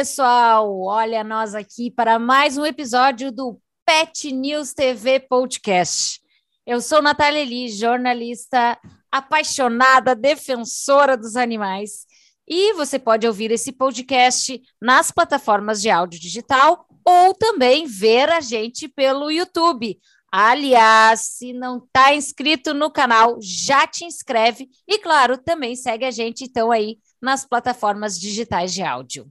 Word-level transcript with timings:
pessoal! 0.00 0.80
Olha 0.80 1.22
nós 1.22 1.54
aqui 1.54 1.90
para 1.90 2.18
mais 2.18 2.56
um 2.56 2.64
episódio 2.64 3.30
do 3.30 3.60
Pet 3.84 4.32
News 4.32 4.72
TV 4.72 5.20
Podcast. 5.20 6.22
Eu 6.66 6.80
sou 6.80 7.02
Natália 7.02 7.40
Eli, 7.40 7.68
jornalista 7.68 8.80
apaixonada, 9.12 10.14
defensora 10.14 11.18
dos 11.18 11.36
animais. 11.36 12.06
E 12.48 12.72
você 12.72 12.98
pode 12.98 13.26
ouvir 13.26 13.50
esse 13.50 13.72
podcast 13.72 14.62
nas 14.80 15.10
plataformas 15.10 15.82
de 15.82 15.90
áudio 15.90 16.18
digital 16.18 16.86
ou 17.04 17.34
também 17.34 17.84
ver 17.84 18.30
a 18.30 18.40
gente 18.40 18.88
pelo 18.88 19.30
YouTube. 19.30 20.00
Aliás, 20.32 21.20
se 21.20 21.52
não 21.52 21.76
está 21.76 22.14
inscrito 22.14 22.72
no 22.72 22.90
canal, 22.90 23.36
já 23.38 23.86
te 23.86 24.06
inscreve 24.06 24.70
e, 24.88 24.98
claro, 24.98 25.36
também 25.36 25.76
segue 25.76 26.06
a 26.06 26.10
gente 26.10 26.44
então 26.44 26.72
aí 26.72 26.96
nas 27.20 27.44
plataformas 27.44 28.18
digitais 28.18 28.72
de 28.72 28.82
áudio. 28.82 29.30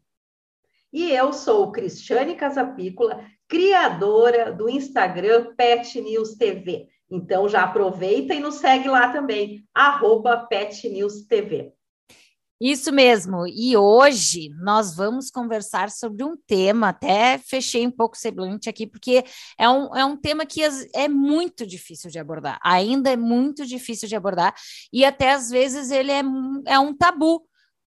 E 0.92 1.12
eu 1.12 1.32
sou 1.32 1.72
Cristiane 1.72 2.36
Casapícola, 2.36 3.24
criadora 3.48 4.52
do 4.52 4.68
Instagram 4.70 5.54
Pet 5.56 6.02
News 6.02 6.36
TV. 6.36 6.88
Então 7.10 7.48
já 7.48 7.64
aproveita 7.64 8.34
e 8.34 8.40
nos 8.40 8.56
segue 8.56 8.88
lá 8.88 9.12
também, 9.12 9.64
arroba 9.74 10.38
Pet 10.38 10.88
News 10.90 11.26
TV. 11.26 11.74
Isso 12.62 12.92
mesmo. 12.92 13.48
E 13.48 13.78
hoje 13.78 14.50
nós 14.62 14.94
vamos 14.94 15.32
conversar 15.32 15.90
sobre 15.90 16.26
um 16.26 16.36
tema, 16.36 16.90
até 16.90 17.38
fechei 17.38 17.88
um 17.88 17.92
pouco 17.92 18.18
semblante 18.18 18.68
aqui, 18.68 18.86
porque 18.86 19.24
é 19.58 19.70
um, 19.70 19.96
é 19.96 20.04
um 20.04 20.18
tema 20.18 20.46
que 20.46 20.62
é 20.94 21.08
muito 21.08 21.66
difícil 21.66 22.12
de 22.12 22.20
abordar, 22.20 22.60
ainda 22.62 23.10
é 23.10 23.16
muito 23.16 23.66
difícil 23.66 24.10
de 24.10 24.16
abordar, 24.16 24.54
e 24.92 25.06
até 25.06 25.32
às 25.32 25.50
vezes 25.50 25.90
ele 25.90 26.12
é, 26.12 26.22
é 26.66 26.78
um 26.78 26.94
tabu 26.94 27.49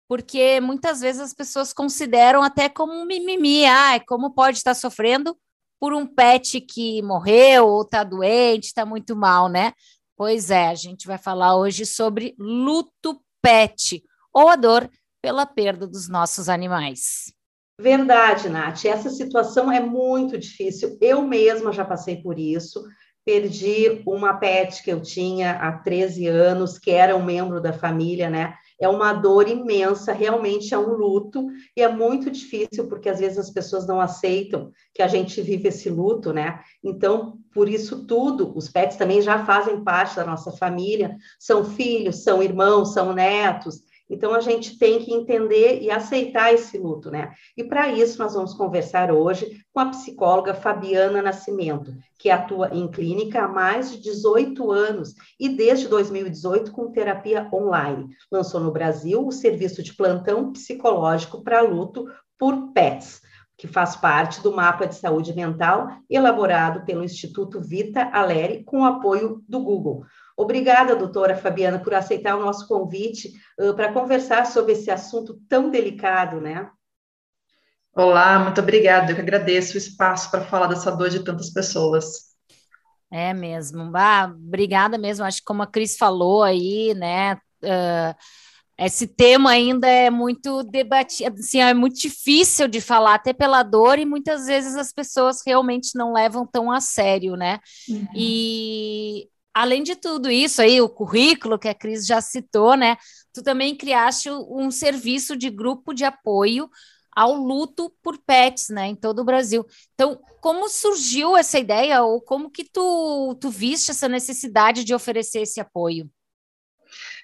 porque 0.08 0.60
muitas 0.60 1.00
vezes 1.00 1.20
as 1.20 1.34
pessoas 1.34 1.72
consideram 1.72 2.42
até 2.42 2.68
como 2.68 2.92
um 2.92 3.04
mimimi, 3.04 3.64
ah, 3.66 4.00
como 4.06 4.34
pode 4.34 4.58
estar 4.58 4.74
sofrendo 4.74 5.36
por 5.80 5.92
um 5.92 6.06
pet 6.06 6.60
que 6.60 7.02
morreu 7.02 7.66
ou 7.66 7.82
está 7.82 8.02
doente, 8.02 8.66
está 8.66 8.86
muito 8.86 9.14
mal, 9.14 9.48
né? 9.48 9.72
Pois 10.16 10.50
é, 10.50 10.68
a 10.68 10.74
gente 10.74 11.06
vai 11.06 11.18
falar 11.18 11.56
hoje 11.56 11.84
sobre 11.84 12.34
luto 12.38 13.20
pet, 13.42 14.02
ou 14.32 14.48
a 14.48 14.56
dor 14.56 14.88
pela 15.22 15.44
perda 15.44 15.86
dos 15.86 16.08
nossos 16.08 16.48
animais. 16.48 17.32
Verdade, 17.78 18.48
Nath. 18.48 18.86
Essa 18.86 19.10
situação 19.10 19.70
é 19.70 19.80
muito 19.80 20.38
difícil. 20.38 20.96
Eu 21.00 21.22
mesma 21.22 21.72
já 21.72 21.84
passei 21.84 22.22
por 22.22 22.38
isso. 22.38 22.82
Perdi 23.24 24.02
uma 24.06 24.34
pet 24.34 24.82
que 24.82 24.90
eu 24.90 25.02
tinha 25.02 25.52
há 25.52 25.72
13 25.72 26.26
anos, 26.26 26.78
que 26.78 26.90
era 26.90 27.14
um 27.14 27.24
membro 27.24 27.60
da 27.60 27.72
família, 27.72 28.30
né? 28.30 28.54
É 28.80 28.88
uma 28.88 29.12
dor 29.12 29.48
imensa, 29.48 30.12
realmente 30.12 30.74
é 30.74 30.78
um 30.78 30.94
luto, 30.94 31.46
e 31.76 31.82
é 31.82 31.88
muito 31.88 32.30
difícil, 32.30 32.88
porque 32.88 33.08
às 33.08 33.18
vezes 33.18 33.38
as 33.38 33.50
pessoas 33.50 33.86
não 33.86 34.00
aceitam 34.00 34.70
que 34.94 35.02
a 35.02 35.08
gente 35.08 35.40
vive 35.40 35.68
esse 35.68 35.88
luto, 35.88 36.32
né? 36.32 36.60
Então, 36.82 37.38
por 37.52 37.68
isso 37.68 38.06
tudo, 38.06 38.56
os 38.56 38.68
pets 38.68 38.96
também 38.96 39.22
já 39.22 39.44
fazem 39.44 39.82
parte 39.82 40.16
da 40.16 40.24
nossa 40.24 40.52
família, 40.52 41.16
são 41.38 41.64
filhos, 41.64 42.22
são 42.22 42.42
irmãos, 42.42 42.92
são 42.92 43.12
netos, 43.12 43.80
então, 44.08 44.34
a 44.34 44.40
gente 44.40 44.78
tem 44.78 45.00
que 45.00 45.12
entender 45.12 45.80
e 45.82 45.90
aceitar 45.90 46.54
esse 46.54 46.78
luto, 46.78 47.10
né? 47.10 47.32
E 47.56 47.64
para 47.64 47.90
isso, 47.90 48.18
nós 48.18 48.34
vamos 48.34 48.54
conversar 48.54 49.10
hoje 49.10 49.64
com 49.72 49.80
a 49.80 49.86
psicóloga 49.86 50.54
Fabiana 50.54 51.20
Nascimento, 51.20 51.92
que 52.16 52.30
atua 52.30 52.70
em 52.72 52.88
clínica 52.88 53.42
há 53.42 53.48
mais 53.48 53.90
de 53.90 54.00
18 54.00 54.70
anos 54.70 55.14
e 55.40 55.48
desde 55.48 55.88
2018 55.88 56.70
com 56.70 56.92
terapia 56.92 57.48
online. 57.52 58.08
Lançou 58.30 58.60
no 58.60 58.70
Brasil 58.70 59.26
o 59.26 59.32
serviço 59.32 59.82
de 59.82 59.94
plantão 59.94 60.52
psicológico 60.52 61.42
para 61.42 61.60
luto 61.60 62.06
por 62.38 62.72
PETs 62.72 63.20
que 63.58 63.66
faz 63.66 63.96
parte 63.96 64.42
do 64.42 64.54
mapa 64.54 64.86
de 64.86 64.96
saúde 64.96 65.34
mental 65.34 65.88
elaborado 66.10 66.84
pelo 66.84 67.02
Instituto 67.02 67.60
Vita 67.60 68.10
Aleri 68.12 68.62
com 68.62 68.84
apoio 68.84 69.42
do 69.48 69.60
Google. 69.60 70.04
Obrigada, 70.36 70.94
doutora 70.94 71.36
Fabiana, 71.36 71.78
por 71.78 71.94
aceitar 71.94 72.36
o 72.36 72.44
nosso 72.44 72.68
convite 72.68 73.32
uh, 73.58 73.74
para 73.74 73.92
conversar 73.92 74.44
sobre 74.44 74.72
esse 74.72 74.90
assunto 74.90 75.40
tão 75.48 75.70
delicado, 75.70 76.40
né? 76.40 76.70
Olá, 77.94 78.38
muito 78.38 78.60
obrigada. 78.60 79.10
Eu 79.10 79.14
que 79.14 79.22
agradeço 79.22 79.74
o 79.74 79.78
espaço 79.78 80.30
para 80.30 80.44
falar 80.44 80.66
dessa 80.66 80.94
dor 80.94 81.08
de 81.08 81.24
tantas 81.24 81.50
pessoas. 81.50 82.36
É 83.10 83.32
mesmo. 83.32 83.90
Ah, 83.94 84.30
obrigada 84.30 84.98
mesmo. 84.98 85.24
Acho 85.24 85.38
que 85.38 85.44
como 85.44 85.62
a 85.62 85.66
Cris 85.66 85.96
falou 85.96 86.42
aí, 86.42 86.92
né? 86.94 87.36
Uh, 87.62 88.14
esse 88.78 89.06
tema 89.06 89.52
ainda 89.52 89.88
é 89.88 90.10
muito 90.10 90.62
debatido, 90.62 91.40
assim, 91.40 91.60
é 91.60 91.72
muito 91.72 91.98
difícil 91.98 92.68
de 92.68 92.78
falar, 92.82 93.14
até 93.14 93.32
pela 93.32 93.62
dor, 93.62 93.98
e 93.98 94.04
muitas 94.04 94.44
vezes 94.44 94.76
as 94.76 94.92
pessoas 94.92 95.38
realmente 95.46 95.96
não 95.96 96.12
levam 96.12 96.46
tão 96.46 96.70
a 96.70 96.78
sério, 96.78 97.36
né? 97.36 97.58
Uhum. 97.88 98.06
E 98.14 99.28
além 99.56 99.82
de 99.82 99.96
tudo 99.96 100.30
isso 100.30 100.60
aí, 100.60 100.82
o 100.82 100.88
currículo 100.88 101.58
que 101.58 101.66
a 101.66 101.74
Cris 101.74 102.06
já 102.06 102.20
citou, 102.20 102.76
né? 102.76 102.98
Tu 103.32 103.42
também 103.42 103.74
criaste 103.74 104.30
um 104.30 104.70
serviço 104.70 105.34
de 105.34 105.48
grupo 105.48 105.94
de 105.94 106.04
apoio 106.04 106.68
ao 107.10 107.32
luto 107.32 107.90
por 108.02 108.18
pets, 108.18 108.68
né, 108.68 108.88
em 108.88 108.94
todo 108.94 109.20
o 109.20 109.24
Brasil. 109.24 109.64
Então, 109.94 110.20
como 110.42 110.68
surgiu 110.68 111.34
essa 111.34 111.58
ideia 111.58 112.02
ou 112.02 112.20
como 112.20 112.50
que 112.50 112.64
tu, 112.64 113.34
tu 113.40 113.48
viste 113.48 113.90
essa 113.90 114.06
necessidade 114.06 114.84
de 114.84 114.94
oferecer 114.94 115.40
esse 115.40 115.58
apoio? 115.58 116.10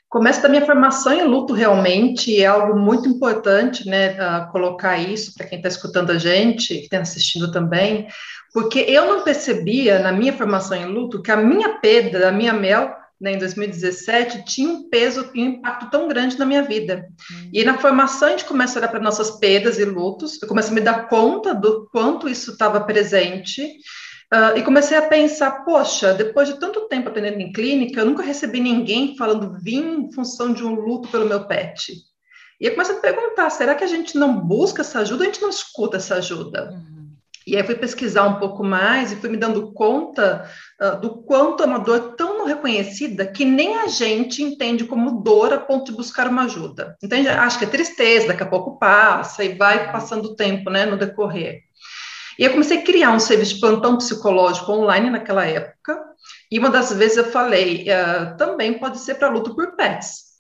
Começa 0.09 0.41
da 0.41 0.49
minha 0.49 0.65
formação 0.65 1.13
em 1.13 1.25
luto 1.25 1.53
realmente, 1.53 2.41
é 2.41 2.47
algo 2.47 2.79
muito 2.79 3.07
importante, 3.07 3.87
né, 3.87 4.47
colocar 4.47 4.97
isso 4.97 5.35
para 5.35 5.47
quem 5.47 5.59
está 5.59 5.69
escutando 5.69 6.11
a 6.11 6.19
gente, 6.19 6.69
que 6.79 6.85
está 6.85 6.99
assistindo 7.01 7.51
também, 7.51 8.09
porque 8.53 8.81
eu 8.81 9.07
não 9.07 9.25
percebia 9.25 9.99
na 9.99 10.13
minha 10.13 10.33
formação 10.33 10.77
em 10.77 10.85
luto 10.85 11.23
que 11.23 11.31
a 11.31 11.37
minha 11.37 11.79
perda, 11.79 12.29
a 12.29 12.33
minha 12.33 12.53
mel, 12.53 12.95
né, 13.19 13.33
em 13.33 13.39
2017, 13.39 14.45
tinha 14.45 14.69
um 14.69 14.89
peso 14.91 15.31
e 15.33 15.43
um 15.43 15.47
impacto 15.47 15.89
tão 15.91 16.09
grande 16.09 16.39
na 16.39 16.45
minha 16.45 16.63
vida. 16.63 17.07
Uhum. 17.31 17.51
E 17.53 17.65
na 17.65 17.79
formação 17.79 18.29
a 18.29 18.31
gente 18.33 18.45
começa 18.45 18.77
a 18.77 18.81
olhar 18.81 18.89
para 18.89 19.01
nossas 19.01 19.31
perdas 19.31 19.79
e 19.79 19.85
lutos, 19.85 20.43
eu 20.43 20.49
comecei 20.49 20.73
a 20.73 20.75
me 20.75 20.81
dar 20.81 21.09
conta 21.09 21.55
do 21.55 21.89
quanto 21.93 22.29
isso 22.29 22.51
estava 22.51 22.81
presente, 22.81 23.63
uh, 24.35 24.59
e 24.59 24.63
comecei 24.63 24.99
a 24.99 25.03
pensar, 25.03 25.65
poxa, 25.65 26.13
depois 26.13 26.49
de 26.49 26.59
tanto 26.59 26.89
tempo 26.89 27.09
atendendo 27.09 27.41
em 27.41 27.53
clínica, 27.53 28.01
eu 28.01 28.07
nunca 28.07 28.25
recebi 28.25 28.61
ninguém 28.61 29.17
falando 29.17 29.57
vim 29.63 30.01
em 30.01 30.13
função 30.13 30.53
de 30.53 30.65
um 30.65 30.75
luto 30.75 31.09
pelo 31.09 31.29
meu 31.29 31.47
pet. 31.47 31.93
E 32.61 32.67
eu 32.67 32.73
comecei 32.73 32.97
a 32.97 33.01
perguntar, 33.01 33.51
será 33.51 33.75
que 33.75 33.85
a 33.85 33.89
gente 33.89 34.19
não 34.19 34.37
busca 34.41 34.83
essa 34.83 34.99
ajuda, 34.99 35.23
a 35.23 35.27
gente 35.27 35.41
não 35.41 35.49
escuta 35.49 35.97
essa 35.97 36.17
ajuda? 36.17 36.71
Uhum. 36.73 37.02
E 37.47 37.57
aí 37.57 37.63
fui 37.65 37.75
pesquisar 37.75 38.25
um 38.25 38.39
pouco 38.39 38.63
mais 38.63 39.13
e 39.13 39.17
fui 39.17 39.29
me 39.29 39.37
dando 39.37 39.73
conta 39.73 40.49
uh, 40.81 41.01
do 41.01 41.23
quanto 41.23 41.63
é 41.63 41.67
uma 41.67 41.79
dor 41.79 42.15
tão 42.17 42.39
não 42.39 42.47
reconhecida 42.47 43.27
que 43.27 43.45
nem 43.45 43.79
a 43.79 43.89
gente 43.89 44.43
entende 44.43 44.85
como 44.85 45.23
dor 45.23 45.53
a 45.53 45.59
ponto 45.59 45.91
de 45.91 45.97
buscar 45.97 46.29
uma 46.29 46.45
ajuda. 46.45 46.97
Então, 47.03 47.19
acho 47.19 47.59
que 47.59 47.65
é 47.65 47.69
tristeza, 47.69 48.29
daqui 48.29 48.43
a 48.43 48.47
pouco 48.47 48.79
passa 48.79 49.45
e 49.45 49.55
vai 49.55 49.91
passando 49.91 50.27
o 50.27 50.37
tempo, 50.37 50.71
né, 50.71 50.87
no 50.87 50.97
decorrer. 50.97 51.63
E 52.39 52.45
eu 52.45 52.51
comecei 52.51 52.79
a 52.79 52.83
criar 52.83 53.13
um 53.13 53.21
serviço 53.21 53.55
de 53.55 53.61
plantão 53.61 53.97
psicológico 53.97 54.73
online 54.73 55.11
naquela 55.11 55.45
época, 55.45 56.01
e 56.51 56.59
uma 56.59 56.71
das 56.71 56.93
vezes 56.93 57.17
eu 57.17 57.25
falei, 57.25 57.87
uh, 57.89 58.37
também 58.37 58.79
pode 58.79 58.99
ser 58.99 59.15
para 59.15 59.29
luto 59.29 59.55
por 59.55 59.77
pets. 59.77 60.32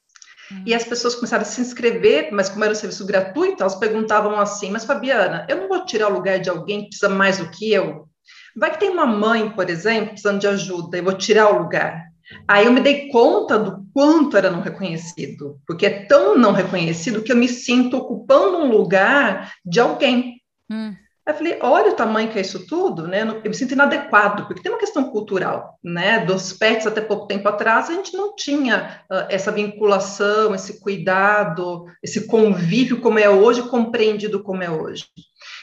E 0.66 0.74
as 0.74 0.84
pessoas 0.84 1.14
começaram 1.14 1.42
a 1.42 1.46
se 1.46 1.60
inscrever, 1.60 2.30
mas 2.32 2.48
como 2.48 2.64
era 2.64 2.72
um 2.72 2.76
serviço 2.76 3.06
gratuito, 3.06 3.62
elas 3.62 3.74
perguntavam 3.74 4.38
assim: 4.38 4.70
Mas 4.70 4.84
Fabiana, 4.84 5.46
eu 5.48 5.56
não 5.56 5.68
vou 5.68 5.84
tirar 5.84 6.08
o 6.08 6.14
lugar 6.14 6.38
de 6.38 6.50
alguém 6.50 6.82
que 6.82 6.88
precisa 6.88 7.08
mais 7.08 7.38
do 7.38 7.50
que 7.50 7.72
eu? 7.72 8.08
Vai 8.56 8.70
que 8.70 8.80
tem 8.80 8.90
uma 8.90 9.06
mãe, 9.06 9.50
por 9.50 9.70
exemplo, 9.70 10.10
precisando 10.10 10.40
de 10.40 10.46
ajuda, 10.46 10.98
eu 10.98 11.04
vou 11.04 11.14
tirar 11.14 11.50
o 11.50 11.62
lugar. 11.62 12.02
Aí 12.46 12.66
eu 12.66 12.72
me 12.72 12.80
dei 12.80 13.08
conta 13.08 13.58
do 13.58 13.84
quanto 13.92 14.36
era 14.36 14.50
não 14.50 14.60
reconhecido, 14.60 15.60
porque 15.66 15.86
é 15.86 16.06
tão 16.06 16.36
não 16.36 16.52
reconhecido 16.52 17.22
que 17.22 17.32
eu 17.32 17.36
me 17.36 17.48
sinto 17.48 17.96
ocupando 17.96 18.58
um 18.58 18.70
lugar 18.70 19.52
de 19.64 19.80
alguém. 19.80 20.40
Hum. 20.70 20.94
Aí 21.24 21.32
eu 21.32 21.38
falei, 21.38 21.58
olha 21.62 21.92
o 21.92 21.94
tamanho 21.94 22.30
que 22.30 22.38
é 22.38 22.40
isso 22.40 22.66
tudo, 22.66 23.06
né? 23.06 23.22
Eu 23.22 23.48
me 23.48 23.54
sinto 23.54 23.74
inadequado, 23.74 24.44
porque 24.46 24.60
tem 24.60 24.72
uma 24.72 24.78
questão 24.78 25.04
cultural, 25.10 25.78
né? 25.82 26.24
Dos 26.24 26.52
pets 26.52 26.84
até 26.84 27.00
pouco 27.00 27.28
tempo 27.28 27.48
atrás, 27.48 27.88
a 27.88 27.92
gente 27.92 28.16
não 28.16 28.34
tinha 28.34 29.04
uh, 29.10 29.26
essa 29.28 29.52
vinculação, 29.52 30.52
esse 30.52 30.80
cuidado, 30.80 31.84
esse 32.02 32.26
convívio 32.26 33.00
como 33.00 33.20
é 33.20 33.30
hoje, 33.30 33.62
compreendido 33.62 34.42
como 34.42 34.64
é 34.64 34.70
hoje. 34.70 35.06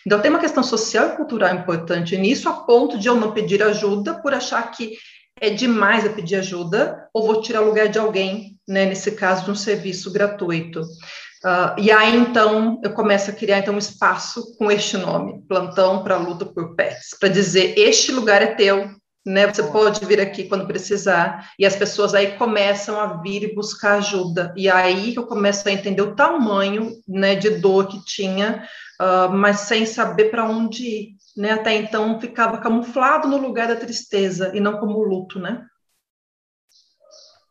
Então 0.08 0.22
tem 0.22 0.32
uma 0.32 0.40
questão 0.40 0.64
social 0.64 1.10
e 1.10 1.18
cultural 1.18 1.54
importante 1.54 2.16
nisso, 2.16 2.48
a 2.48 2.54
ponto 2.54 2.98
de 2.98 3.10
eu 3.10 3.16
não 3.16 3.34
pedir 3.34 3.62
ajuda 3.62 4.14
por 4.22 4.34
achar 4.34 4.64
que 4.72 4.96
é 5.42 5.50
demais 5.50 6.06
eu 6.06 6.14
pedir 6.14 6.36
ajuda 6.36 7.08
ou 7.14 7.26
vou 7.26 7.42
tirar 7.42 7.60
lugar 7.60 7.90
de 7.90 8.00
alguém, 8.00 8.58
né? 8.66 8.86
Nesse 8.86 9.12
caso 9.12 9.44
de 9.44 9.52
um 9.52 9.56
serviço 9.56 10.10
gratuito. 10.12 10.82
Uh, 11.44 11.80
e 11.80 11.92
aí, 11.92 12.16
então, 12.18 12.80
eu 12.84 12.94
começo 12.94 13.30
a 13.30 13.34
criar 13.34 13.60
então, 13.60 13.74
um 13.74 13.78
espaço 13.78 14.58
com 14.58 14.70
este 14.70 14.98
nome, 14.98 15.42
Plantão 15.48 16.04
para 16.04 16.18
Luta 16.18 16.46
por 16.46 16.76
Pets, 16.76 17.16
para 17.18 17.30
dizer, 17.30 17.78
este 17.78 18.12
lugar 18.12 18.42
é 18.42 18.48
teu, 18.48 18.90
né? 19.26 19.48
Você 19.48 19.64
pode 19.64 20.06
vir 20.06 20.20
aqui 20.20 20.46
quando 20.46 20.68
precisar. 20.68 21.52
E 21.58 21.66
as 21.66 21.76
pessoas 21.76 22.14
aí 22.14 22.38
começam 22.38 23.00
a 23.00 23.22
vir 23.22 23.44
e 23.44 23.56
buscar 23.56 24.00
ajuda. 24.00 24.54
E 24.58 24.70
aí 24.70 25.16
eu 25.16 25.26
começo 25.26 25.68
a 25.68 25.72
entender 25.72 26.02
o 26.02 26.16
tamanho, 26.16 26.92
né, 27.08 27.36
de 27.36 27.52
dor 27.52 27.88
que 27.88 28.04
tinha 28.04 28.68
uh, 29.00 29.32
mas 29.32 29.62
sem 29.62 29.86
saber 29.86 30.30
para 30.30 30.46
onde 30.46 30.86
ir. 30.86 31.10
Né? 31.36 31.52
Até 31.52 31.76
então 31.76 32.20
ficava 32.20 32.58
camuflado 32.58 33.28
no 33.28 33.38
lugar 33.38 33.68
da 33.68 33.76
tristeza 33.76 34.52
e 34.54 34.60
não 34.60 34.78
como 34.78 35.02
luto, 35.04 35.40
né? 35.40 35.66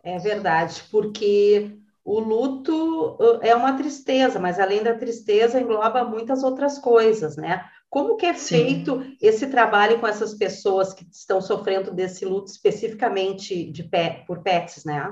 É 0.02 0.18
verdade, 0.18 0.82
porque 0.90 1.76
o 2.08 2.20
luto 2.20 3.18
é 3.42 3.54
uma 3.54 3.74
tristeza, 3.74 4.38
mas 4.38 4.58
além 4.58 4.82
da 4.82 4.94
tristeza 4.94 5.60
engloba 5.60 6.04
muitas 6.04 6.42
outras 6.42 6.78
coisas, 6.78 7.36
né? 7.36 7.62
Como 7.90 8.16
que 8.16 8.24
é 8.24 8.32
Sim. 8.32 8.56
feito 8.56 9.04
esse 9.20 9.48
trabalho 9.48 9.98
com 10.00 10.06
essas 10.06 10.32
pessoas 10.32 10.94
que 10.94 11.06
estão 11.12 11.38
sofrendo 11.38 11.92
desse 11.92 12.24
luto 12.24 12.50
especificamente 12.50 13.70
de 13.70 13.82
pé, 13.82 14.24
por 14.26 14.42
PETs, 14.42 14.86
né? 14.86 15.06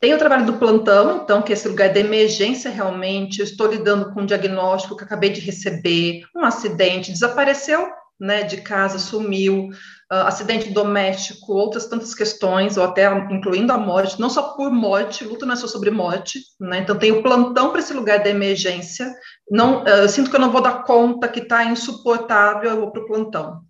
Tem 0.00 0.12
o 0.12 0.18
trabalho 0.18 0.44
do 0.44 0.58
plantão, 0.58 1.22
então, 1.22 1.40
que 1.40 1.52
é 1.52 1.54
esse 1.54 1.68
lugar 1.68 1.92
de 1.92 2.00
emergência 2.00 2.68
realmente. 2.68 3.38
Eu 3.38 3.44
estou 3.44 3.68
lidando 3.68 4.12
com 4.12 4.22
um 4.22 4.26
diagnóstico 4.26 4.96
que 4.96 5.04
acabei 5.04 5.30
de 5.30 5.40
receber, 5.40 6.24
um 6.34 6.44
acidente, 6.44 7.12
desapareceu 7.12 7.88
né, 8.22 8.44
de 8.44 8.58
casa, 8.58 9.00
sumiu, 9.00 9.68
uh, 10.12 10.26
acidente 10.26 10.70
doméstico, 10.70 11.52
outras 11.52 11.86
tantas 11.86 12.14
questões, 12.14 12.76
ou 12.76 12.84
até 12.84 13.12
incluindo 13.32 13.72
a 13.72 13.76
morte, 13.78 14.20
não 14.20 14.30
só 14.30 14.54
por 14.54 14.70
morte, 14.70 15.24
luta 15.24 15.44
não 15.44 15.54
é 15.54 15.56
só 15.56 15.66
sobre 15.66 15.90
morte, 15.90 16.38
né, 16.60 16.78
então 16.78 16.96
tem 16.96 17.10
o 17.10 17.20
plantão 17.20 17.70
para 17.70 17.80
esse 17.80 17.92
lugar 17.92 18.22
da 18.22 18.30
emergência, 18.30 19.12
não, 19.50 19.82
uh, 19.82 20.08
sinto 20.08 20.30
que 20.30 20.36
eu 20.36 20.40
não 20.40 20.52
vou 20.52 20.62
dar 20.62 20.84
conta, 20.84 21.26
que 21.26 21.40
está 21.40 21.64
insuportável, 21.64 22.70
eu 22.70 22.80
vou 22.80 22.92
para 22.92 23.02
o 23.02 23.06
plantão. 23.06 23.60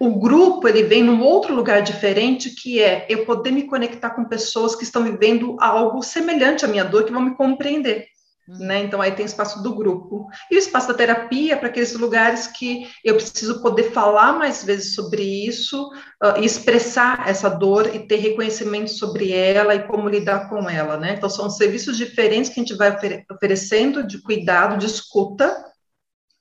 O 0.00 0.18
grupo, 0.18 0.68
ele 0.68 0.82
vem 0.82 1.02
num 1.02 1.22
outro 1.22 1.54
lugar 1.54 1.80
diferente, 1.80 2.50
que 2.50 2.82
é 2.82 3.06
eu 3.08 3.24
poder 3.24 3.50
me 3.50 3.62
conectar 3.62 4.10
com 4.10 4.26
pessoas 4.26 4.74
que 4.74 4.84
estão 4.84 5.02
vivendo 5.02 5.56
algo 5.58 6.02
semelhante 6.02 6.66
à 6.66 6.68
minha 6.68 6.84
dor, 6.84 7.04
que 7.04 7.12
vão 7.12 7.22
me 7.22 7.34
compreender. 7.34 8.06
Né? 8.48 8.84
Então, 8.84 9.00
aí 9.00 9.10
tem 9.10 9.26
espaço 9.26 9.60
do 9.60 9.74
grupo. 9.74 10.28
E 10.50 10.54
o 10.54 10.58
espaço 10.58 10.86
da 10.86 10.94
terapia 10.94 11.56
para 11.56 11.68
aqueles 11.68 11.92
lugares 11.94 12.46
que 12.46 12.88
eu 13.04 13.16
preciso 13.16 13.60
poder 13.60 13.90
falar 13.90 14.34
mais 14.34 14.62
vezes 14.62 14.94
sobre 14.94 15.22
isso, 15.22 15.90
uh, 16.22 16.40
expressar 16.40 17.28
essa 17.28 17.48
dor 17.48 17.92
e 17.92 18.06
ter 18.06 18.16
reconhecimento 18.16 18.90
sobre 18.90 19.32
ela 19.32 19.74
e 19.74 19.82
como 19.88 20.08
lidar 20.08 20.48
com 20.48 20.70
ela. 20.70 20.96
Né? 20.96 21.14
Então, 21.16 21.28
são 21.28 21.50
serviços 21.50 21.96
diferentes 21.96 22.48
que 22.48 22.60
a 22.60 22.62
gente 22.62 22.76
vai 22.76 22.96
oferecendo 23.30 24.06
de 24.06 24.22
cuidado, 24.22 24.78
de 24.78 24.86
escuta. 24.86 25.64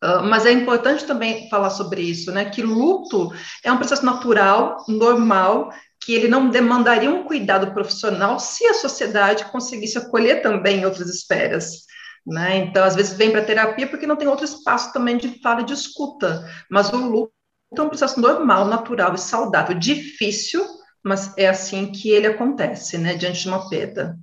Uh, 0.04 0.22
mas 0.24 0.46
é 0.46 0.52
importante 0.52 1.06
também 1.06 1.50
falar 1.50 1.72
sobre 1.72 2.02
isso, 2.02 2.32
né? 2.32 2.46
Que 2.46 2.62
luto 2.62 3.34
é 3.64 3.72
um 3.72 3.78
processo 3.78 4.06
natural, 4.06 4.84
normal, 4.88 5.72
que 6.06 6.14
ele 6.14 6.28
não 6.28 6.50
demandaria 6.50 7.10
um 7.10 7.24
cuidado 7.24 7.74
profissional 7.74 8.40
se 8.40 8.64
a 8.68 8.76
sociedade 8.76 9.46
conseguisse 9.46 9.98
acolher 9.98 10.44
também 10.44 10.86
outras 10.86 11.10
esferas. 11.10 11.86
Né? 12.26 12.58
Então, 12.58 12.84
às 12.84 12.96
vezes, 12.96 13.14
vem 13.16 13.32
para 13.32 13.46
terapia 13.46 13.88
porque 13.88 14.08
não 14.08 14.16
tem 14.16 14.28
outro 14.28 14.46
espaço 14.46 14.92
também 14.92 15.18
de 15.18 15.40
fala 15.42 15.62
e 15.62 15.66
de 15.66 15.74
escuta. 15.74 16.44
Mas 16.70 16.92
o 16.92 16.98
luto 16.98 17.32
é 17.78 17.82
um 17.82 17.90
processo 17.90 18.20
normal, 18.20 18.66
natural 18.66 19.14
e 19.14 19.18
saudável, 19.18 19.78
difícil, 19.78 20.66
mas 21.04 21.38
é 21.38 21.48
assim 21.48 21.92
que 21.92 22.10
ele 22.10 22.26
acontece, 22.26 22.98
né, 22.98 23.14
diante 23.14 23.42
de 23.42 23.48
uma 23.48 23.70
perda. 23.70 24.18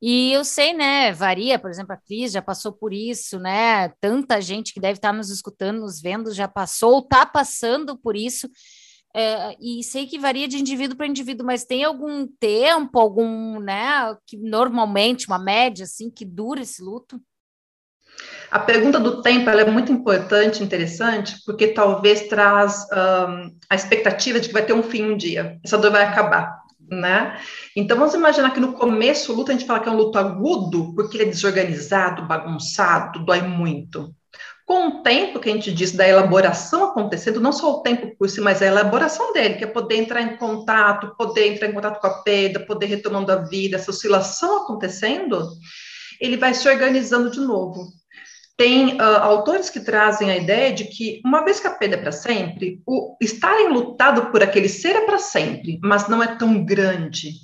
E 0.00 0.32
eu 0.32 0.44
sei, 0.44 0.72
né, 0.72 1.12
varia, 1.12 1.58
por 1.58 1.70
exemplo, 1.70 1.92
a 1.92 1.96
Cris 1.96 2.32
já 2.32 2.40
passou 2.40 2.72
por 2.72 2.92
isso, 2.92 3.38
né? 3.40 3.88
Tanta 4.00 4.40
gente 4.40 4.72
que 4.72 4.80
deve 4.80 4.98
estar 4.98 5.12
nos 5.12 5.28
escutando, 5.28 5.80
nos 5.80 6.00
vendo, 6.00 6.32
já 6.32 6.46
passou 6.46 6.94
ou 6.94 7.00
está 7.00 7.26
passando 7.26 7.98
por 7.98 8.16
isso. 8.16 8.48
É, 9.14 9.56
e 9.60 9.82
sei 9.82 10.06
que 10.06 10.18
varia 10.18 10.46
de 10.46 10.58
indivíduo 10.58 10.96
para 10.96 11.06
indivíduo, 11.06 11.44
mas 11.44 11.64
tem 11.64 11.82
algum 11.82 12.26
tempo, 12.26 12.98
algum, 13.00 13.58
né, 13.58 14.16
que 14.24 14.36
normalmente, 14.36 15.26
uma 15.26 15.38
média, 15.38 15.84
assim, 15.84 16.08
que 16.10 16.24
dura 16.24 16.60
esse 16.62 16.80
luto? 16.80 17.20
A 18.50 18.58
pergunta 18.58 18.98
do 18.98 19.20
tempo 19.20 19.50
é 19.50 19.70
muito 19.70 19.92
importante, 19.92 20.62
interessante, 20.62 21.36
porque 21.44 21.68
talvez 21.68 22.28
traz 22.28 22.86
um, 22.92 23.54
a 23.68 23.74
expectativa 23.74 24.40
de 24.40 24.48
que 24.48 24.54
vai 24.54 24.64
ter 24.64 24.72
um 24.72 24.82
fim 24.82 25.04
um 25.04 25.16
dia, 25.16 25.58
essa 25.62 25.76
dor 25.76 25.90
vai 25.90 26.02
acabar, 26.02 26.58
né? 26.90 27.38
Então 27.76 27.98
vamos 27.98 28.14
imaginar 28.14 28.50
que 28.50 28.60
no 28.60 28.72
começo 28.72 29.32
o 29.32 29.36
luto 29.36 29.50
a 29.50 29.54
gente 29.54 29.66
fala 29.66 29.80
que 29.80 29.88
é 29.88 29.92
um 29.92 29.96
luto 29.96 30.18
agudo, 30.18 30.94
porque 30.94 31.16
ele 31.18 31.24
é 31.24 31.30
desorganizado, 31.30 32.26
bagunçado, 32.26 33.24
dói 33.24 33.42
muito. 33.42 34.14
Com 34.64 34.88
o 34.88 35.02
tempo 35.02 35.40
que 35.40 35.50
a 35.50 35.52
gente 35.52 35.72
diz 35.72 35.92
da 35.92 36.06
elaboração 36.06 36.84
acontecendo, 36.84 37.40
não 37.40 37.52
só 37.52 37.72
o 37.72 37.82
tempo 37.82 38.14
por 38.18 38.28
si, 38.28 38.40
mas 38.40 38.60
a 38.60 38.66
elaboração 38.66 39.32
dele, 39.32 39.54
que 39.54 39.64
é 39.64 39.66
poder 39.66 39.96
entrar 39.96 40.22
em 40.22 40.36
contato, 40.36 41.14
poder 41.16 41.52
entrar 41.52 41.68
em 41.68 41.72
contato 41.72 42.00
com 42.00 42.06
a 42.06 42.22
perda, 42.22 42.60
poder 42.60 42.86
retomando 42.86 43.32
a 43.32 43.36
vida, 43.36 43.76
essa 43.76 43.90
oscilação 43.90 44.62
acontecendo, 44.62 45.48
ele 46.20 46.36
vai 46.36 46.52
se 46.52 46.68
organizando 46.68 47.30
de 47.30 47.40
novo. 47.40 47.98
Tem 48.58 48.96
uh, 48.96 49.02
autores 49.22 49.70
que 49.70 49.78
trazem 49.78 50.30
a 50.30 50.36
ideia 50.36 50.72
de 50.72 50.84
que, 50.84 51.22
uma 51.24 51.44
vez 51.44 51.60
que 51.60 51.68
a 51.68 51.70
perda 51.70 51.94
é 51.94 52.00
para 52.00 52.10
sempre, 52.10 52.82
o 52.84 53.16
estar 53.20 53.58
enlutado 53.60 54.32
por 54.32 54.42
aquele 54.42 54.68
ser 54.68 54.96
é 54.96 55.06
para 55.06 55.18
sempre, 55.18 55.78
mas 55.80 56.08
não 56.08 56.20
é 56.20 56.36
tão 56.36 56.64
grande. 56.64 57.34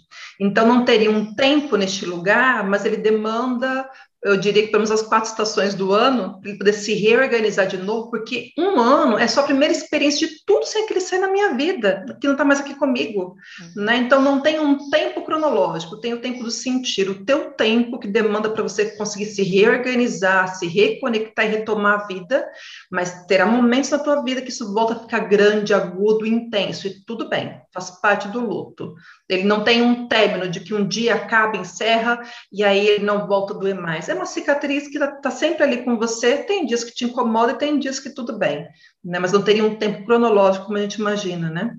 Então, 0.41 0.67
não 0.67 0.85
teria 0.85 1.13
um 1.13 1.33
tempo 1.33 1.77
neste 1.77 2.05
lugar, 2.05 2.69
mas 2.69 2.85
ele 2.85 2.97
demanda 2.97 3.89
eu 4.25 4.39
diria 4.39 4.63
que 4.63 4.69
pelo 4.69 4.83
menos 4.83 4.91
as 4.91 5.07
quatro 5.07 5.31
estações 5.31 5.75
do 5.75 5.93
ano, 5.93 6.41
para 6.41 6.49
ele 6.49 6.59
poder 6.59 6.73
se 6.73 6.95
reorganizar 6.95 7.67
de 7.67 7.77
novo, 7.77 8.11
porque 8.11 8.53
um 8.59 8.81
ano 8.81 9.19
é 9.19 9.29
só 9.29 9.41
a 9.41 9.45
primeira 9.45 9.73
experiência 9.73 10.27
de 10.27 10.43
tudo 10.47 10.67
sem 10.67 10.87
saia 11.01 11.23
na 11.23 11.33
minha 11.33 11.55
vida, 11.55 12.05
que 12.21 12.27
não 12.27 12.35
está 12.35 12.45
mais 12.45 12.61
aqui 12.61 12.75
comigo. 12.75 13.37
Uhum. 13.77 13.85
Né? 13.85 13.97
Então 13.99 14.21
não 14.21 14.41
tem 14.41 14.59
um 14.59 14.91
tempo 14.91 15.23
cronológico, 15.23 16.01
tem 16.01 16.13
o 16.13 16.21
tempo 16.21 16.43
do 16.43 16.51
sentir, 16.51 17.09
o 17.09 17.25
teu 17.25 17.53
tempo 17.53 17.99
que 17.99 18.09
demanda 18.09 18.51
para 18.51 18.63
você 18.63 18.97
conseguir 18.97 19.27
se 19.27 19.43
reorganizar, 19.43 20.55
se 20.55 20.67
reconectar 20.67 21.47
e 21.47 21.51
retomar 21.51 22.01
a 22.01 22.07
vida, 22.07 22.47
mas 22.91 23.27
terá 23.27 23.47
momentos 23.47 23.91
na 23.91 23.99
tua 23.99 24.23
vida 24.23 24.43
que 24.43 24.51
isso 24.51 24.73
volta 24.73 24.95
a 24.95 24.99
ficar 25.01 25.21
grande, 25.21 25.73
agudo, 25.73 26.27
intenso, 26.27 26.87
e 26.87 27.05
tudo 27.05 27.29
bem, 27.29 27.61
faz 27.73 27.91
parte 28.01 28.29
do 28.29 28.41
luto. 28.41 28.95
Ele 29.29 29.45
não 29.45 29.65
tem 29.65 29.83
um 29.83 30.07
término 30.09 30.49
de 30.49 30.61
que 30.61 30.75
um 30.75 30.87
dia 30.87 31.15
acaba, 31.15 31.57
encerra, 31.57 32.21
e 32.53 32.63
aí 32.63 32.87
ele 32.87 33.05
não 33.05 33.27
volta 33.27 33.55
a 33.55 33.57
doer 33.57 33.75
mais. 33.75 34.09
É 34.09 34.15
uma 34.15 34.27
cicatriz 34.27 34.89
que 34.89 34.99
está 34.99 35.11
tá 35.13 35.31
sempre 35.31 35.63
ali 35.63 35.85
com 35.85 35.97
você, 35.97 36.39
tem 36.39 36.67
dias 36.67 36.85
que 36.85 36.95
te 36.95 37.05
incomoda 37.05 37.53
e 37.53 37.59
tem 37.59 37.79
dias 37.79 37.99
que 37.99 38.11
tudo 38.11 38.39
bem, 38.39 38.67
né? 39.05 39.19
Mas 39.19 39.33
não 39.33 39.43
teria 39.43 39.65
um 39.65 39.77
tempo 39.77 40.05
cronológico 40.05 40.67
como 40.67 40.79
a 40.79 40.81
gente 40.81 40.95
imagina, 40.95 41.51
né? 41.51 41.77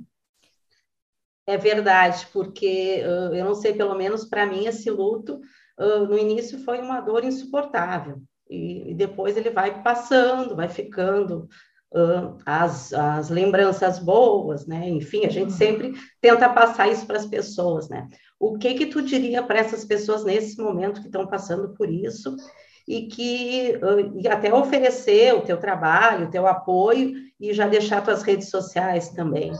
É 1.47 1.57
verdade, 1.57 2.27
porque 2.33 3.03
eu 3.33 3.45
não 3.45 3.53
sei, 3.53 3.73
pelo 3.73 3.93
menos 3.93 4.25
para 4.25 4.47
mim, 4.47 4.65
esse 4.65 4.89
luto, 4.89 5.39
no 5.77 6.17
início 6.17 6.57
foi 6.63 6.79
uma 6.79 7.01
dor 7.01 7.23
insuportável, 7.23 8.19
e, 8.49 8.95
depois 8.95 9.37
ele 9.37 9.51
vai 9.51 9.83
passando, 9.83 10.55
vai 10.55 10.67
ficando, 10.67 11.47
uh, 11.95 12.37
as, 12.45 12.93
as 12.93 13.29
lembranças 13.29 13.99
boas, 13.99 14.67
né? 14.67 14.89
Enfim, 14.89 15.25
a 15.25 15.29
gente 15.29 15.51
uhum. 15.51 15.57
sempre 15.57 15.93
tenta 16.21 16.49
passar 16.49 16.89
isso 16.89 17.07
para 17.07 17.17
as 17.17 17.25
pessoas, 17.25 17.89
né? 17.89 18.07
O 18.39 18.57
que 18.57 18.73
que 18.73 18.85
tu 18.87 19.01
diria 19.01 19.41
para 19.41 19.59
essas 19.59 19.85
pessoas 19.85 20.23
nesse 20.23 20.61
momento 20.61 20.99
que 20.99 21.07
estão 21.07 21.25
passando 21.25 21.73
por 21.73 21.89
isso 21.89 22.35
e 22.87 23.07
que 23.07 23.79
e 24.15 24.27
até 24.27 24.53
oferecer 24.53 25.33
o 25.33 25.41
teu 25.41 25.57
trabalho, 25.57 26.27
o 26.27 26.31
teu 26.31 26.45
apoio 26.45 27.13
e 27.39 27.53
já 27.53 27.67
deixar 27.67 28.01
tuas 28.01 28.21
redes 28.21 28.49
sociais 28.49 29.09
também? 29.09 29.51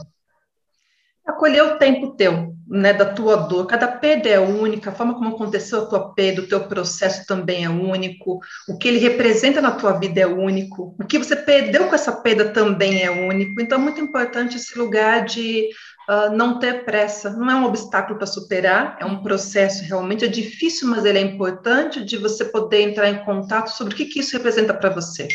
Acolher 1.24 1.62
o 1.62 1.78
tempo 1.78 2.14
teu, 2.14 2.55
né, 2.68 2.92
da 2.92 3.04
tua 3.04 3.36
dor. 3.36 3.66
Cada 3.66 3.86
perda 3.86 4.28
é 4.28 4.40
única, 4.40 4.90
a 4.90 4.94
forma 4.94 5.14
como 5.14 5.34
aconteceu 5.34 5.82
a 5.82 5.86
tua 5.86 6.14
perda, 6.14 6.42
o 6.42 6.48
teu 6.48 6.60
processo 6.66 7.26
também 7.26 7.64
é 7.64 7.68
único, 7.68 8.40
o 8.68 8.76
que 8.76 8.88
ele 8.88 8.98
representa 8.98 9.60
na 9.60 9.70
tua 9.70 9.92
vida 9.92 10.20
é 10.20 10.26
único, 10.26 10.94
o 10.98 11.04
que 11.04 11.18
você 11.18 11.36
perdeu 11.36 11.86
com 11.86 11.94
essa 11.94 12.12
perda 12.12 12.48
também 12.48 13.02
é 13.02 13.10
único. 13.10 13.60
Então, 13.60 13.78
é 13.78 13.82
muito 13.82 14.00
importante 14.00 14.56
esse 14.56 14.76
lugar 14.78 15.24
de 15.24 15.68
uh, 16.08 16.34
não 16.34 16.58
ter 16.58 16.84
pressa. 16.84 17.30
Não 17.30 17.50
é 17.50 17.54
um 17.54 17.66
obstáculo 17.66 18.18
para 18.18 18.26
superar, 18.26 18.96
é 19.00 19.04
um 19.04 19.22
processo 19.22 19.84
realmente 19.84 20.24
é 20.24 20.28
difícil, 20.28 20.88
mas 20.88 21.04
ele 21.04 21.18
é 21.18 21.22
importante 21.22 22.04
de 22.04 22.16
você 22.16 22.44
poder 22.44 22.82
entrar 22.82 23.08
em 23.08 23.24
contato 23.24 23.68
sobre 23.68 23.94
o 23.94 23.96
que, 23.96 24.06
que 24.06 24.20
isso 24.20 24.36
representa 24.36 24.74
para 24.74 24.90
você. 24.90 25.28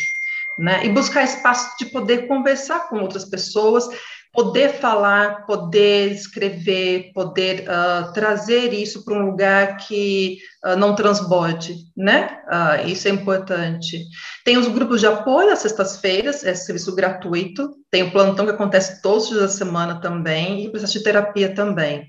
Né? 0.59 0.85
E 0.85 0.89
buscar 0.89 1.23
espaço 1.23 1.77
de 1.77 1.85
poder 1.85 2.27
conversar 2.27 2.89
com 2.89 2.99
outras 2.99 3.25
pessoas, 3.25 3.87
poder 4.33 4.79
falar, 4.79 5.45
poder 5.45 6.11
escrever, 6.11 7.11
poder 7.13 7.65
uh, 7.67 8.13
trazer 8.13 8.73
isso 8.73 9.03
para 9.03 9.15
um 9.15 9.25
lugar 9.25 9.77
que 9.77 10.37
uh, 10.65 10.75
não 10.77 10.95
transborde, 10.95 11.75
né? 11.95 12.39
Uh, 12.47 12.87
isso 12.87 13.07
é 13.07 13.11
importante. 13.11 14.05
Tem 14.45 14.57
os 14.57 14.67
grupos 14.67 15.01
de 15.01 15.07
apoio 15.07 15.51
às 15.51 15.59
sextas-feiras, 15.59 16.43
é 16.45 16.53
serviço 16.55 16.95
gratuito, 16.95 17.75
tem 17.89 18.03
o 18.03 18.11
plantão 18.11 18.45
que 18.45 18.51
acontece 18.51 19.01
todos 19.01 19.23
os 19.25 19.29
dias 19.29 19.41
da 19.41 19.47
semana 19.49 19.99
também, 19.99 20.63
e 20.63 20.67
o 20.67 20.71
processo 20.71 20.93
de 20.93 21.03
terapia 21.03 21.53
também. 21.53 22.07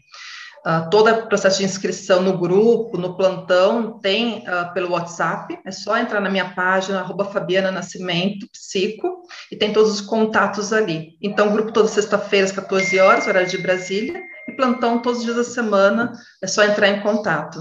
Uh, 0.65 0.89
todo 0.91 1.11
o 1.11 1.27
processo 1.27 1.59
de 1.59 1.65
inscrição 1.65 2.23
no 2.23 2.39
grupo, 2.39 2.97
no 2.97 3.17
plantão, 3.17 3.99
tem 3.99 4.45
uh, 4.47 4.73
pelo 4.73 4.93
WhatsApp. 4.93 5.59
É 5.67 5.73
só 5.73 5.99
entrar 5.99 6.21
na 6.21 6.31
minha 6.31 6.55
página, 6.55 7.01
arroba 7.01 7.25
Fabiana 7.25 7.73
Nascimento, 7.73 8.47
psico, 8.53 9.23
e 9.51 9.57
tem 9.57 9.73
todos 9.73 9.91
os 9.93 10.01
contatos 10.01 10.73
ali. 10.73 11.17
Então, 11.21 11.53
grupo 11.53 11.73
toda 11.73 11.89
sexta-feira, 11.89 12.47
às 12.47 12.53
14 12.53 12.99
horas, 13.01 13.27
horário 13.27 13.49
de 13.49 13.59
Brasília, 13.59 14.23
e 14.49 14.53
plantão 14.53 15.03
todos 15.03 15.19
os 15.19 15.25
dias 15.25 15.37
da 15.37 15.45
semana, 15.45 16.13
é 16.41 16.47
só 16.47 16.63
entrar 16.63 16.89
em 16.89 17.01
contato. 17.01 17.59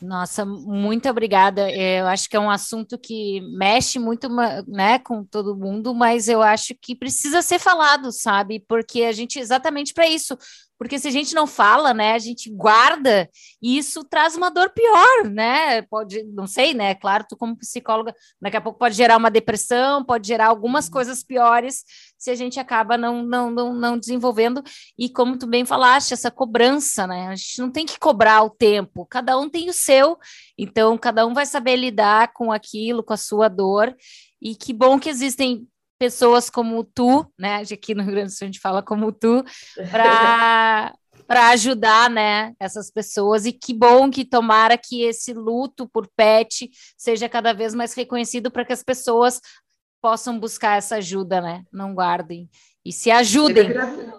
Nossa, 0.00 0.44
muito 0.44 1.08
obrigada. 1.08 1.68
É, 1.68 2.00
eu 2.00 2.06
acho 2.06 2.28
que 2.28 2.36
é 2.36 2.40
um 2.40 2.50
assunto 2.50 2.96
que 2.96 3.40
mexe 3.56 3.98
muito 3.98 4.28
né, 4.68 4.98
com 5.00 5.24
todo 5.24 5.56
mundo, 5.56 5.92
mas 5.92 6.28
eu 6.28 6.40
acho 6.40 6.74
que 6.80 6.94
precisa 6.94 7.42
ser 7.42 7.58
falado, 7.58 8.12
sabe? 8.12 8.64
Porque 8.68 9.02
a 9.02 9.12
gente, 9.12 9.40
exatamente 9.40 9.92
para 9.92 10.06
isso, 10.06 10.38
porque 10.78 10.98
se 10.98 11.08
a 11.08 11.10
gente 11.10 11.34
não 11.34 11.46
fala, 11.46 11.92
né, 11.92 12.12
a 12.12 12.18
gente 12.18 12.48
guarda 12.50 13.28
e 13.60 13.76
isso 13.76 14.04
traz 14.04 14.36
uma 14.36 14.48
dor 14.48 14.70
pior, 14.70 15.24
né? 15.28 15.82
Pode, 15.82 16.22
não 16.22 16.46
sei, 16.46 16.72
né? 16.72 16.94
Claro, 16.94 17.26
tu 17.28 17.36
como 17.36 17.58
psicóloga, 17.58 18.14
daqui 18.40 18.56
a 18.56 18.60
pouco 18.60 18.78
pode 18.78 18.94
gerar 18.94 19.16
uma 19.16 19.30
depressão, 19.30 20.04
pode 20.04 20.28
gerar 20.28 20.46
algumas 20.46 20.86
uhum. 20.86 20.92
coisas 20.92 21.24
piores 21.24 21.84
se 22.16 22.30
a 22.30 22.34
gente 22.34 22.60
acaba 22.60 22.96
não, 22.96 23.24
não, 23.24 23.50
não, 23.50 23.74
não 23.74 23.98
desenvolvendo. 23.98 24.62
E 24.96 25.08
como 25.08 25.36
tu 25.36 25.46
bem 25.46 25.64
falaste, 25.64 26.12
essa 26.12 26.30
cobrança, 26.30 27.06
né? 27.06 27.26
A 27.26 27.34
gente 27.34 27.58
não 27.58 27.70
tem 27.70 27.84
que 27.84 27.98
cobrar 27.98 28.42
o 28.42 28.50
tempo, 28.50 29.04
cada 29.06 29.36
um 29.36 29.48
tem 29.48 29.68
o 29.68 29.72
seu, 29.72 30.16
então 30.56 30.96
cada 30.96 31.26
um 31.26 31.34
vai 31.34 31.46
saber 31.46 31.74
lidar 31.74 32.32
com 32.32 32.52
aquilo, 32.52 33.02
com 33.02 33.12
a 33.12 33.16
sua 33.16 33.48
dor. 33.48 33.96
E 34.40 34.54
que 34.54 34.72
bom 34.72 35.00
que 35.00 35.08
existem 35.08 35.66
pessoas 35.98 36.48
como 36.48 36.84
tu, 36.84 37.26
né? 37.38 37.62
Aqui 37.72 37.94
no 37.94 38.02
Rio 38.02 38.12
Grande 38.12 38.28
do 38.28 38.36
Sul 38.36 38.44
a 38.44 38.48
gente 38.48 38.60
fala 38.60 38.82
como 38.82 39.12
tu, 39.12 39.44
para 39.90 40.94
para 41.26 41.50
ajudar, 41.50 42.08
né, 42.08 42.54
essas 42.58 42.90
pessoas 42.90 43.44
e 43.44 43.52
que 43.52 43.74
bom 43.74 44.10
que 44.10 44.24
tomara 44.24 44.78
que 44.78 45.02
esse 45.02 45.34
luto 45.34 45.86
por 45.86 46.08
pet 46.16 46.70
seja 46.96 47.28
cada 47.28 47.52
vez 47.52 47.74
mais 47.74 47.92
reconhecido 47.92 48.50
para 48.50 48.64
que 48.64 48.72
as 48.72 48.82
pessoas 48.82 49.38
possam 50.00 50.40
buscar 50.40 50.78
essa 50.78 50.96
ajuda, 50.96 51.42
né? 51.42 51.64
Não 51.70 51.94
guardem 51.94 52.48
e 52.88 52.92
se 52.92 53.10
ajudem, 53.10 53.68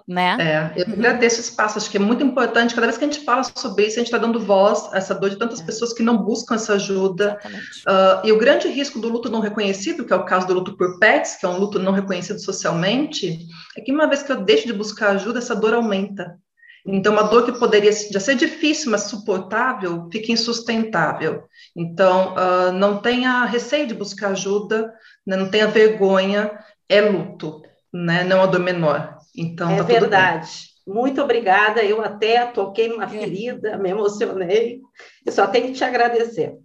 né? 0.08 0.38
É, 0.40 0.82
eu 0.82 0.94
agradeço 0.94 1.40
esse 1.40 1.50
espaço, 1.50 1.80
acho 1.80 1.90
que 1.90 1.98
é 1.98 2.00
muito 2.00 2.24
importante, 2.24 2.76
cada 2.76 2.86
vez 2.86 3.00
que 3.00 3.04
a 3.04 3.08
gente 3.08 3.26
fala 3.26 3.42
sobre 3.44 3.88
isso, 3.88 3.96
a 3.96 4.00
gente 4.00 4.14
está 4.14 4.20
dando 4.20 4.40
voz 4.40 4.88
a 4.94 4.98
essa 5.00 5.16
dor 5.16 5.32
de 5.32 5.38
tantas 5.38 5.60
é. 5.60 5.64
pessoas 5.64 5.92
que 5.92 6.04
não 6.04 6.16
buscam 6.16 6.54
essa 6.54 6.74
ajuda, 6.74 7.40
uh, 7.88 8.24
e 8.24 8.32
o 8.32 8.38
grande 8.38 8.68
risco 8.68 9.00
do 9.00 9.10
luto 9.10 9.28
não 9.28 9.40
reconhecido, 9.40 10.06
que 10.06 10.14
é 10.14 10.16
o 10.16 10.24
caso 10.24 10.46
do 10.46 10.54
luto 10.54 10.78
por 10.78 11.00
pets, 11.00 11.38
que 11.38 11.48
é 11.48 11.50
um 11.50 11.58
luto 11.58 11.80
não 11.80 11.92
reconhecido 11.92 12.40
socialmente, 12.40 13.40
é 13.76 13.82
que 13.82 13.92
uma 13.92 14.06
vez 14.06 14.22
que 14.22 14.32
eu 14.32 14.44
deixo 14.44 14.68
de 14.68 14.74
buscar 14.74 15.16
ajuda, 15.16 15.40
essa 15.40 15.56
dor 15.56 15.74
aumenta. 15.74 16.38
Então, 16.86 17.14
uma 17.14 17.24
dor 17.24 17.46
que 17.46 17.58
poderia 17.58 17.92
já 17.92 18.20
ser 18.20 18.36
difícil, 18.36 18.92
mas 18.92 19.02
suportável, 19.02 20.08
fica 20.12 20.32
insustentável. 20.32 21.46
Então, 21.76 22.36
uh, 22.36 22.72
não 22.72 23.02
tenha 23.02 23.46
receio 23.46 23.88
de 23.88 23.96
buscar 23.96 24.30
ajuda, 24.30 24.94
né, 25.26 25.36
não 25.36 25.50
tenha 25.50 25.66
vergonha, 25.66 26.52
é 26.88 27.02
luto 27.02 27.68
né? 27.94 28.24
Não 28.24 28.42
a 28.42 28.46
do 28.46 28.60
menor. 28.60 29.18
Então, 29.36 29.72
é 29.72 29.78
tá 29.78 29.84
verdade. 29.84 30.70
Muito 30.88 31.22
obrigada. 31.22 31.84
Eu 31.84 32.02
até 32.02 32.46
toquei 32.48 32.88
numa 32.88 33.06
é. 33.06 33.08
ferida, 33.08 33.78
me 33.78 33.90
emocionei. 33.90 34.82
Eu 35.26 35.32
só 35.32 35.48
tenho 35.48 35.68
que 35.68 35.74
te 35.74 35.84
agradecer. 35.84 36.58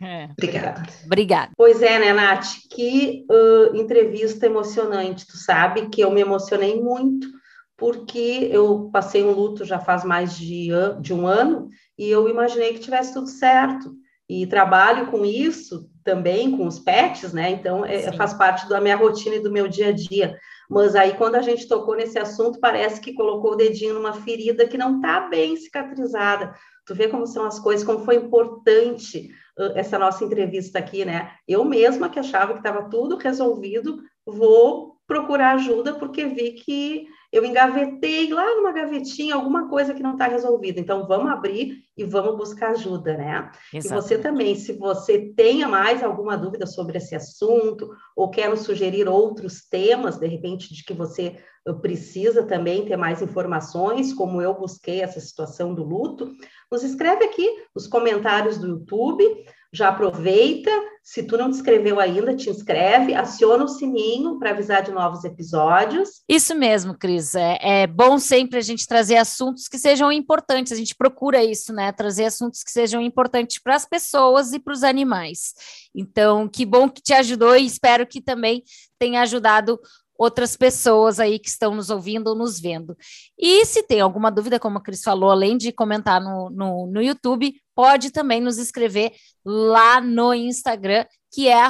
É. 0.00 0.28
Obrigada. 0.32 0.82
Obrigada. 1.04 1.52
Pois 1.56 1.82
é, 1.82 1.98
né, 1.98 2.12
Nath? 2.12 2.46
Que 2.70 3.24
uh, 3.30 3.76
entrevista 3.76 4.46
emocionante. 4.46 5.26
Tu 5.26 5.36
sabe 5.36 5.88
que 5.88 6.00
eu 6.02 6.10
me 6.10 6.20
emocionei 6.20 6.80
muito, 6.80 7.28
porque 7.76 8.48
eu 8.50 8.90
passei 8.92 9.22
um 9.22 9.32
luto 9.32 9.64
já 9.64 9.78
faz 9.78 10.04
mais 10.04 10.36
de, 10.36 10.68
de 11.00 11.14
um 11.14 11.26
ano 11.26 11.68
e 11.98 12.08
eu 12.10 12.28
imaginei 12.28 12.74
que 12.74 12.80
tivesse 12.80 13.14
tudo 13.14 13.28
certo. 13.28 13.94
E 14.28 14.46
trabalho 14.46 15.06
com 15.06 15.24
isso 15.24 15.88
também, 16.02 16.56
com 16.56 16.66
os 16.66 16.78
pets, 16.78 17.32
né? 17.32 17.50
Então, 17.50 17.84
é, 17.84 18.12
faz 18.12 18.34
parte 18.34 18.68
da 18.68 18.80
minha 18.80 18.96
rotina 18.96 19.36
e 19.36 19.42
do 19.42 19.52
meu 19.52 19.68
dia 19.68 19.88
a 19.88 19.92
dia. 19.92 20.36
Mas 20.68 20.96
aí, 20.96 21.14
quando 21.14 21.36
a 21.36 21.42
gente 21.42 21.68
tocou 21.68 21.94
nesse 21.94 22.18
assunto, 22.18 22.58
parece 22.58 23.00
que 23.00 23.14
colocou 23.14 23.52
o 23.52 23.56
dedinho 23.56 23.94
numa 23.94 24.12
ferida 24.12 24.66
que 24.66 24.76
não 24.76 24.96
está 24.96 25.20
bem 25.28 25.56
cicatrizada. 25.56 26.54
Tu 26.84 26.94
vê 26.94 27.08
como 27.08 27.26
são 27.26 27.44
as 27.44 27.58
coisas, 27.58 27.86
como 27.86 28.04
foi 28.04 28.16
importante 28.16 29.30
uh, 29.58 29.72
essa 29.76 29.98
nossa 29.98 30.24
entrevista 30.24 30.78
aqui, 30.78 31.04
né? 31.04 31.32
Eu 31.46 31.64
mesma 31.64 32.08
que 32.08 32.18
achava 32.18 32.52
que 32.52 32.58
estava 32.58 32.88
tudo 32.88 33.16
resolvido, 33.16 34.02
vou 34.24 34.96
procurar 35.06 35.54
ajuda 35.54 35.94
porque 35.94 36.26
vi 36.26 36.52
que 36.52 37.06
eu 37.32 37.44
engavetei 37.44 38.32
lá 38.32 38.56
numa 38.56 38.72
gavetinha 38.72 39.34
alguma 39.34 39.68
coisa 39.68 39.94
que 39.94 40.02
não 40.02 40.12
está 40.12 40.26
resolvida. 40.26 40.80
Então, 40.80 41.06
vamos 41.06 41.30
abrir 41.30 41.82
e 41.96 42.04
vamos 42.04 42.36
buscar 42.36 42.70
ajuda, 42.70 43.16
né? 43.16 43.50
Exatamente. 43.72 43.86
E 43.86 43.88
você 43.88 44.18
também, 44.18 44.54
se 44.54 44.72
você 44.72 45.32
tenha 45.36 45.68
mais 45.68 46.02
alguma 46.02 46.36
dúvida 46.36 46.66
sobre 46.66 46.98
esse 46.98 47.14
assunto, 47.14 47.90
ou 48.16 48.30
quer 48.30 48.48
nos 48.48 48.60
sugerir 48.60 49.08
outros 49.08 49.66
temas, 49.68 50.18
de 50.18 50.26
repente, 50.26 50.72
de 50.74 50.84
que 50.84 50.94
você 50.94 51.36
precisa 51.80 52.44
também 52.44 52.84
ter 52.84 52.96
mais 52.96 53.20
informações, 53.20 54.12
como 54.12 54.40
eu 54.40 54.54
busquei 54.54 55.00
essa 55.00 55.18
situação 55.18 55.74
do 55.74 55.82
luto, 55.82 56.32
nos 56.70 56.84
escreve 56.84 57.24
aqui 57.24 57.48
nos 57.74 57.86
comentários 57.86 58.58
do 58.58 58.68
YouTube 58.68 59.24
já 59.72 59.88
aproveita, 59.88 60.70
se 61.06 61.22
tu 61.22 61.38
não 61.38 61.48
te 61.48 61.58
inscreveu 61.58 62.00
ainda, 62.00 62.34
te 62.34 62.50
inscreve, 62.50 63.14
aciona 63.14 63.62
o 63.62 63.68
sininho 63.68 64.40
para 64.40 64.50
avisar 64.50 64.82
de 64.82 64.90
novos 64.90 65.22
episódios. 65.22 66.20
Isso 66.28 66.52
mesmo, 66.52 66.98
Cris. 66.98 67.36
É, 67.36 67.58
é, 67.62 67.86
bom 67.86 68.18
sempre 68.18 68.58
a 68.58 68.60
gente 68.60 68.88
trazer 68.88 69.16
assuntos 69.16 69.68
que 69.68 69.78
sejam 69.78 70.10
importantes. 70.10 70.72
A 70.72 70.76
gente 70.76 70.96
procura 70.96 71.44
isso, 71.44 71.72
né? 71.72 71.92
Trazer 71.92 72.24
assuntos 72.24 72.64
que 72.64 72.72
sejam 72.72 73.00
importantes 73.00 73.62
para 73.62 73.76
as 73.76 73.86
pessoas 73.86 74.52
e 74.52 74.58
para 74.58 74.72
os 74.72 74.82
animais. 74.82 75.54
Então, 75.94 76.48
que 76.48 76.66
bom 76.66 76.88
que 76.88 77.00
te 77.00 77.14
ajudou 77.14 77.54
e 77.54 77.64
espero 77.64 78.04
que 78.04 78.20
também 78.20 78.64
tenha 78.98 79.22
ajudado 79.22 79.78
outras 80.18 80.56
pessoas 80.56 81.20
aí 81.20 81.38
que 81.38 81.48
estão 81.48 81.74
nos 81.74 81.90
ouvindo 81.90 82.28
ou 82.28 82.34
nos 82.34 82.60
vendo. 82.60 82.96
E 83.38 83.64
se 83.64 83.82
tem 83.82 84.00
alguma 84.00 84.30
dúvida, 84.30 84.58
como 84.58 84.78
a 84.78 84.82
Cris 84.82 85.02
falou, 85.02 85.30
além 85.30 85.56
de 85.56 85.72
comentar 85.72 86.20
no, 86.20 86.50
no, 86.50 86.86
no 86.86 87.02
YouTube, 87.02 87.54
pode 87.74 88.10
também 88.10 88.40
nos 88.40 88.58
escrever 88.58 89.12
lá 89.44 90.00
no 90.00 90.32
Instagram, 90.34 91.04
que 91.32 91.48
é 91.48 91.62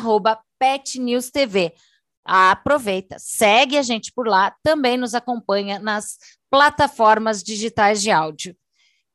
petnewstv. 0.59 1.73
Aproveita, 2.25 3.17
segue 3.19 3.79
a 3.79 3.83
gente 3.83 4.13
por 4.13 4.27
lá, 4.27 4.55
também 4.63 4.97
nos 4.97 5.15
acompanha 5.15 5.79
nas 5.79 6.17
plataformas 6.51 7.43
digitais 7.43 8.03
de 8.03 8.11
áudio. 8.11 8.57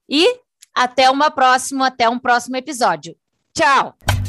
E 0.10 0.40
até 0.74 1.10
uma 1.10 1.30
próxima, 1.30 1.88
até 1.88 2.08
um 2.10 2.20
próximo 2.20 2.56
episódio. 2.56 3.16
Tchau! 3.54 4.21